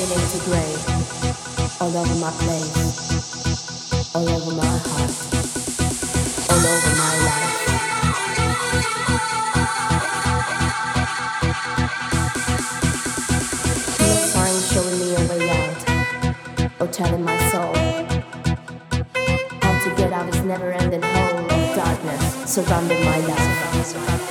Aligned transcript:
fading 0.00 0.22
into 0.22 0.38
grey 0.44 0.72
all 1.80 1.96
over 1.96 2.14
my 2.20 2.30
place, 2.30 4.14
all 4.14 4.28
over 4.28 4.54
my 4.54 4.64
heart, 4.64 5.14
all 6.50 6.66
over 6.72 6.92
my 6.96 7.14
life. 7.28 7.56
No 13.98 14.14
sign 14.32 14.56
showing 14.72 14.98
me 15.00 15.08
a 15.14 15.22
way 15.28 15.42
out 15.50 15.80
or 16.80 16.86
telling 16.88 17.24
my 17.24 17.38
soul 17.50 17.74
how 19.62 19.74
to 19.84 19.88
get 19.96 20.12
out 20.12 20.30
this 20.30 20.42
never-ending 20.44 21.02
hole 21.02 21.38
of 21.38 21.74
darkness 21.74 22.50
surrounding 22.50 23.04
my 23.04 23.18
life. 23.18 24.29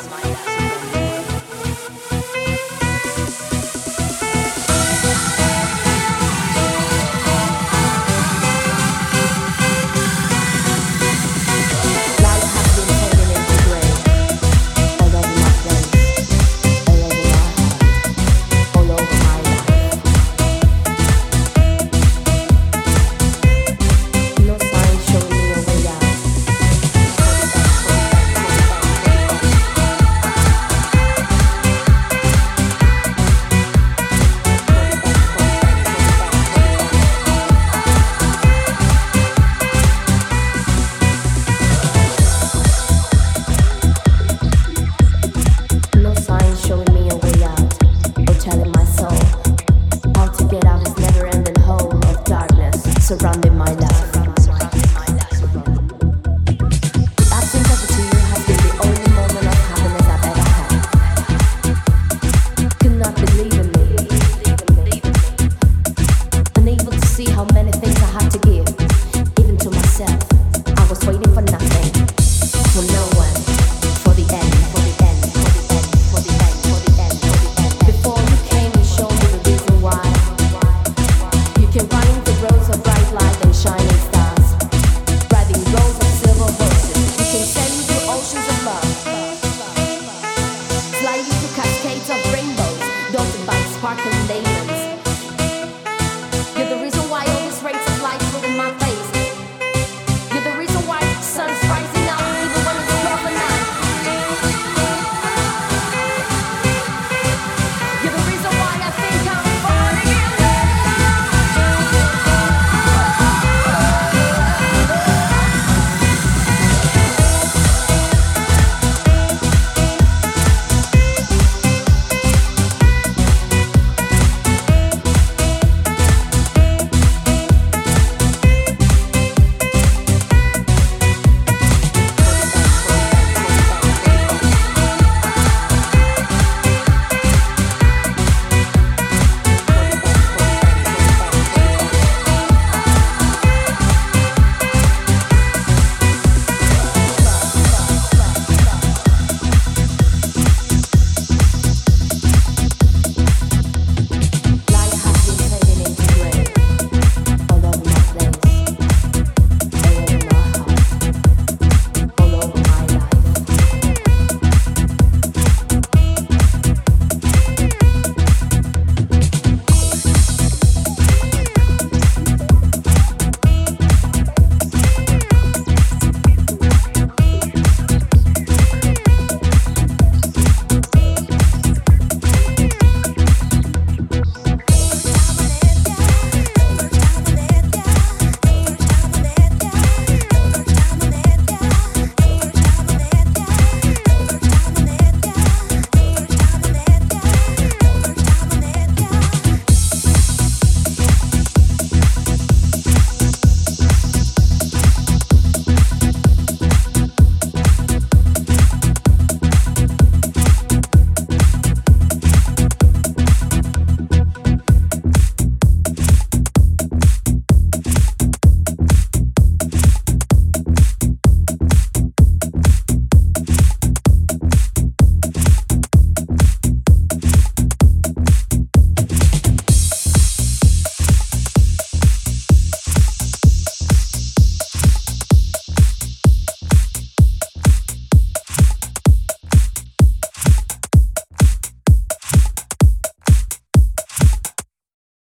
how 67.40 67.46
many 67.54 67.69